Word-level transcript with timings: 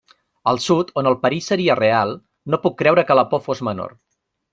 Al 0.51 0.59
Sud, 0.67 0.87
on 1.01 1.09
el 1.09 1.17
perill 1.25 1.43
seria 1.47 1.75
real, 1.79 2.13
no 2.53 2.59
puc 2.65 2.79
creure 2.83 3.05
que 3.11 3.19
la 3.21 3.27
por 3.35 3.45
fos 3.49 3.63
menor. 3.69 3.95